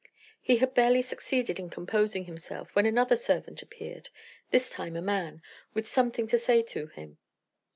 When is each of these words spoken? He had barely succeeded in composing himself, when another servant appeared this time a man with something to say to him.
He 0.41 0.55
had 0.57 0.73
barely 0.73 1.03
succeeded 1.03 1.59
in 1.59 1.69
composing 1.69 2.25
himself, 2.25 2.69
when 2.73 2.87
another 2.87 3.15
servant 3.15 3.61
appeared 3.61 4.09
this 4.49 4.67
time 4.71 4.95
a 4.95 4.99
man 5.03 5.43
with 5.75 5.87
something 5.87 6.25
to 6.25 6.39
say 6.39 6.63
to 6.63 6.87
him. 6.87 7.19